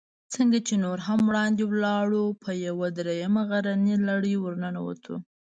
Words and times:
څنګه 0.33 0.57
چې 0.67 0.75
نور 0.83 0.99
هم 1.07 1.19
وړاندې 1.29 1.63
ولاړو، 1.71 2.25
په 2.43 2.51
یوه 2.65 2.87
درېیمه 2.97 3.41
غرنۍ 3.49 3.95
لړۍ 4.09 4.35
ورننوتو. 4.39 5.15